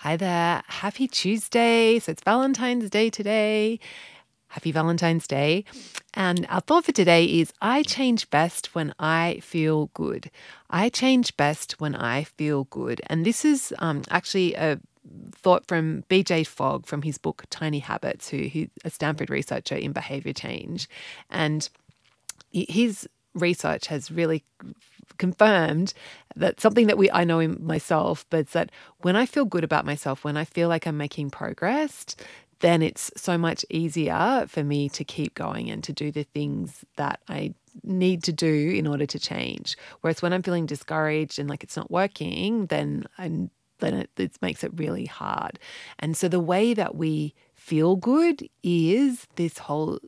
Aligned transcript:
Hi 0.00 0.14
there. 0.18 0.62
Happy 0.66 1.08
Tuesday. 1.08 1.98
So 1.98 2.12
it's 2.12 2.22
Valentine's 2.22 2.90
Day 2.90 3.08
today. 3.08 3.80
Happy 4.48 4.70
Valentine's 4.70 5.26
Day. 5.26 5.64
And 6.12 6.46
our 6.50 6.60
thought 6.60 6.84
for 6.84 6.92
today 6.92 7.24
is 7.24 7.50
I 7.62 7.82
change 7.82 8.28
best 8.28 8.74
when 8.74 8.92
I 8.98 9.40
feel 9.40 9.86
good. 9.94 10.30
I 10.68 10.90
change 10.90 11.34
best 11.38 11.80
when 11.80 11.94
I 11.94 12.24
feel 12.24 12.64
good. 12.64 13.00
And 13.06 13.24
this 13.24 13.42
is 13.42 13.72
um, 13.78 14.02
actually 14.10 14.54
a 14.54 14.78
thought 15.32 15.66
from 15.66 16.04
BJ 16.10 16.46
Fogg 16.46 16.84
from 16.84 17.00
his 17.00 17.16
book 17.16 17.44
Tiny 17.48 17.78
Habits, 17.78 18.28
who 18.28 18.36
he's 18.36 18.68
a 18.84 18.90
Stanford 18.90 19.30
researcher 19.30 19.76
in 19.76 19.92
behavior 19.92 20.34
change. 20.34 20.90
And 21.30 21.70
his 22.52 23.08
research 23.36 23.86
has 23.86 24.10
really 24.10 24.44
confirmed 25.18 25.92
that 26.34 26.60
something 26.60 26.86
that 26.88 26.98
we 26.98 27.10
I 27.10 27.24
know 27.24 27.40
in 27.40 27.64
myself, 27.64 28.26
but 28.30 28.48
that 28.48 28.70
when 28.98 29.16
I 29.16 29.26
feel 29.26 29.44
good 29.44 29.64
about 29.64 29.86
myself, 29.86 30.24
when 30.24 30.36
I 30.36 30.44
feel 30.44 30.68
like 30.68 30.86
I'm 30.86 30.96
making 30.96 31.30
progress, 31.30 32.16
then 32.60 32.82
it's 32.82 33.10
so 33.16 33.36
much 33.36 33.64
easier 33.70 34.46
for 34.48 34.64
me 34.64 34.88
to 34.90 35.04
keep 35.04 35.34
going 35.34 35.70
and 35.70 35.84
to 35.84 35.92
do 35.92 36.10
the 36.10 36.24
things 36.24 36.84
that 36.96 37.20
I 37.28 37.54
need 37.82 38.22
to 38.24 38.32
do 38.32 38.72
in 38.74 38.86
order 38.86 39.06
to 39.06 39.18
change. 39.18 39.76
Whereas 40.00 40.22
when 40.22 40.32
I'm 40.32 40.42
feeling 40.42 40.66
discouraged 40.66 41.38
and 41.38 41.48
like 41.48 41.62
it's 41.62 41.76
not 41.76 41.90
working, 41.90 42.66
then 42.66 43.04
I 43.18 43.48
then 43.78 43.92
it, 43.92 44.10
it 44.16 44.32
makes 44.40 44.64
it 44.64 44.72
really 44.74 45.04
hard. 45.04 45.58
And 45.98 46.16
so 46.16 46.28
the 46.28 46.40
way 46.40 46.72
that 46.72 46.94
we 46.94 47.34
feel 47.54 47.96
good 47.96 48.48
is 48.62 49.26
this 49.36 49.58
whole 49.58 49.98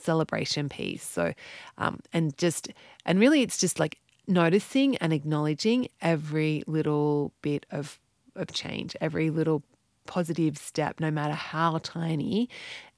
celebration 0.00 0.68
piece. 0.68 1.02
So, 1.02 1.32
um, 1.78 2.00
and 2.12 2.36
just, 2.38 2.68
and 3.04 3.18
really 3.18 3.42
it's 3.42 3.58
just 3.58 3.78
like 3.78 3.98
noticing 4.26 4.96
and 4.96 5.12
acknowledging 5.12 5.88
every 6.00 6.62
little 6.66 7.32
bit 7.42 7.66
of, 7.70 7.98
of 8.36 8.52
change, 8.52 8.96
every 9.00 9.30
little 9.30 9.62
positive 10.06 10.58
step, 10.58 11.00
no 11.00 11.10
matter 11.10 11.34
how 11.34 11.78
tiny, 11.78 12.48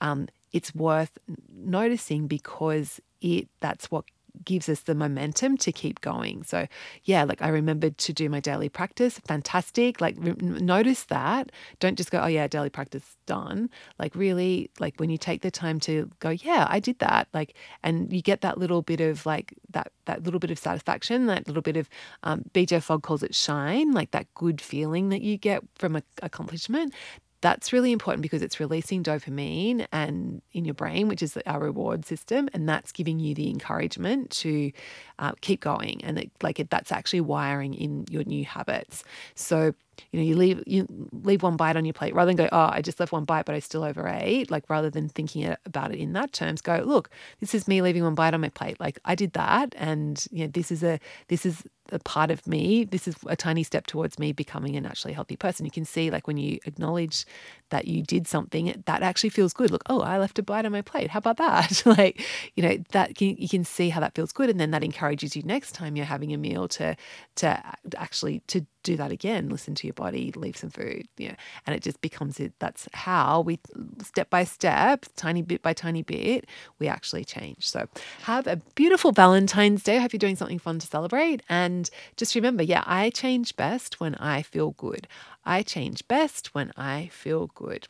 um, 0.00 0.28
it's 0.52 0.74
worth 0.74 1.18
noticing 1.54 2.26
because 2.26 3.00
it 3.20 3.48
that's 3.60 3.90
what 3.90 4.04
gives 4.44 4.68
us 4.68 4.80
the 4.80 4.94
momentum 4.94 5.56
to 5.58 5.72
keep 5.72 6.00
going. 6.00 6.42
So, 6.42 6.66
yeah, 7.04 7.24
like 7.24 7.42
I 7.42 7.48
remembered 7.48 7.98
to 7.98 8.12
do 8.12 8.28
my 8.28 8.40
daily 8.40 8.68
practice. 8.68 9.18
Fantastic. 9.26 10.00
Like, 10.00 10.16
re- 10.18 10.34
notice 10.38 11.04
that. 11.04 11.52
Don't 11.80 11.96
just 11.96 12.10
go, 12.10 12.20
oh, 12.20 12.26
yeah, 12.26 12.46
daily 12.46 12.70
practice 12.70 13.16
done. 13.26 13.70
Like, 13.98 14.14
really, 14.14 14.70
like 14.78 14.98
when 14.98 15.10
you 15.10 15.18
take 15.18 15.42
the 15.42 15.50
time 15.50 15.80
to 15.80 16.10
go, 16.20 16.30
yeah, 16.30 16.66
I 16.68 16.80
did 16.80 16.98
that. 17.00 17.28
Like, 17.32 17.54
and 17.82 18.12
you 18.12 18.22
get 18.22 18.40
that 18.42 18.58
little 18.58 18.82
bit 18.82 19.00
of 19.00 19.26
like 19.26 19.54
that, 19.70 19.92
that 20.06 20.24
little 20.24 20.40
bit 20.40 20.50
of 20.50 20.58
satisfaction, 20.58 21.26
that 21.26 21.46
little 21.46 21.62
bit 21.62 21.76
of, 21.76 21.88
um, 22.22 22.44
BJ 22.52 22.82
Fogg 22.82 23.02
calls 23.02 23.22
it 23.22 23.34
shine, 23.34 23.92
like 23.92 24.10
that 24.12 24.32
good 24.34 24.60
feeling 24.60 25.08
that 25.10 25.22
you 25.22 25.36
get 25.36 25.62
from 25.76 25.96
a 25.96 26.02
accomplishment 26.22 26.92
that's 27.40 27.72
really 27.72 27.92
important 27.92 28.22
because 28.22 28.42
it's 28.42 28.58
releasing 28.58 29.02
dopamine 29.02 29.86
and 29.92 30.42
in 30.52 30.64
your 30.64 30.74
brain, 30.74 31.08
which 31.08 31.22
is 31.22 31.38
our 31.46 31.60
reward 31.60 32.04
system, 32.04 32.48
and 32.52 32.68
that's 32.68 32.92
giving 32.92 33.18
you 33.18 33.34
the 33.34 33.50
encouragement 33.50 34.30
to 34.30 34.72
uh, 35.18 35.32
keep 35.40 35.60
going. 35.60 36.02
And 36.04 36.18
it, 36.18 36.30
like 36.42 36.58
it, 36.58 36.70
that's 36.70 36.92
actually 36.92 37.20
wiring 37.20 37.74
in 37.74 38.06
your 38.10 38.24
new 38.24 38.44
habits. 38.44 39.04
So 39.34 39.74
you 40.10 40.20
know, 40.20 40.24
you 40.24 40.36
leave 40.36 40.62
you 40.66 40.86
leave 41.12 41.42
one 41.42 41.56
bite 41.56 41.76
on 41.76 41.84
your 41.84 41.92
plate 41.94 42.14
rather 42.14 42.28
than 42.28 42.36
go, 42.36 42.48
oh, 42.52 42.70
I 42.72 42.82
just 42.82 43.00
left 43.00 43.12
one 43.12 43.24
bite, 43.24 43.46
but 43.46 43.54
I 43.54 43.60
still 43.60 43.84
overate. 43.84 44.50
Like 44.50 44.68
rather 44.68 44.90
than 44.90 45.08
thinking 45.08 45.54
about 45.64 45.92
it 45.92 45.98
in 45.98 46.12
that 46.14 46.32
terms, 46.32 46.60
go, 46.60 46.82
look, 46.84 47.10
this 47.40 47.54
is 47.54 47.68
me 47.68 47.82
leaving 47.82 48.02
one 48.02 48.14
bite 48.14 48.34
on 48.34 48.40
my 48.40 48.48
plate. 48.48 48.78
Like 48.80 48.98
I 49.04 49.14
did 49.14 49.32
that, 49.34 49.74
and 49.76 50.26
you 50.30 50.44
know, 50.44 50.50
this 50.50 50.70
is 50.70 50.82
a 50.82 50.98
this 51.28 51.46
is 51.46 51.64
a 51.92 51.98
part 52.00 52.30
of 52.30 52.46
me. 52.46 52.84
This 52.84 53.06
is 53.06 53.14
a 53.26 53.36
tiny 53.36 53.62
step 53.62 53.86
towards 53.86 54.18
me 54.18 54.32
becoming 54.32 54.76
a 54.76 54.80
naturally 54.80 55.14
healthy 55.14 55.36
person. 55.36 55.64
You 55.64 55.70
can 55.70 55.84
see, 55.84 56.10
like 56.10 56.26
when 56.26 56.36
you 56.36 56.58
acknowledge 56.64 57.24
that 57.70 57.86
you 57.86 58.02
did 58.02 58.26
something, 58.26 58.82
that 58.86 59.02
actually 59.02 59.30
feels 59.30 59.52
good. 59.52 59.70
Look, 59.70 59.82
oh, 59.86 60.00
I 60.00 60.18
left 60.18 60.38
a 60.38 60.42
bite 60.42 60.66
on 60.66 60.72
my 60.72 60.82
plate. 60.82 61.10
How 61.10 61.18
about 61.18 61.36
that? 61.38 61.82
like, 61.86 62.24
you 62.54 62.62
know, 62.62 62.76
that 62.92 63.16
can, 63.16 63.36
you 63.38 63.48
can 63.48 63.64
see 63.64 63.88
how 63.88 64.00
that 64.00 64.14
feels 64.14 64.32
good, 64.32 64.50
and 64.50 64.58
then 64.60 64.70
that 64.72 64.84
encourages 64.84 65.36
you 65.36 65.42
next 65.42 65.72
time 65.72 65.96
you're 65.96 66.06
having 66.06 66.32
a 66.32 66.38
meal 66.38 66.68
to 66.68 66.96
to 67.36 67.62
actually 67.96 68.40
to 68.46 68.66
do 68.82 68.96
that 68.96 69.10
again 69.10 69.48
listen 69.48 69.74
to 69.74 69.85
your 69.86 69.94
body 69.94 70.32
leave 70.32 70.56
some 70.56 70.70
food 70.70 71.06
you 71.16 71.28
know 71.28 71.34
and 71.66 71.74
it 71.74 71.82
just 71.82 72.00
becomes 72.00 72.38
it. 72.40 72.52
That's 72.58 72.88
how 72.92 73.40
we 73.40 73.58
step 74.02 74.30
by 74.30 74.44
step 74.44 75.06
tiny 75.16 75.42
bit 75.42 75.62
by 75.62 75.72
tiny 75.72 76.02
bit 76.02 76.46
we 76.78 76.88
actually 76.88 77.24
change. 77.24 77.68
So 77.68 77.88
have 78.22 78.46
a 78.46 78.56
beautiful 78.74 79.12
valentine's 79.12 79.82
day. 79.82 79.96
I 79.96 80.00
hope 80.00 80.12
you're 80.12 80.18
doing 80.18 80.36
something 80.36 80.58
fun 80.58 80.78
to 80.78 80.86
celebrate. 80.86 81.42
And 81.48 81.88
just 82.16 82.34
remember 82.34 82.62
yeah 82.62 82.84
i 82.86 83.10
change 83.10 83.56
best 83.56 84.00
when 84.00 84.14
i 84.16 84.42
feel 84.42 84.72
good. 84.72 85.08
I 85.44 85.62
change 85.62 86.06
best 86.08 86.54
when 86.54 86.72
i 86.76 87.08
feel 87.12 87.48
good. 87.54 87.86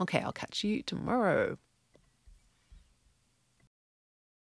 Okay 0.00 0.20
i'll 0.20 0.32
catch 0.32 0.64
you 0.64 0.82
tomorrow 0.82 1.56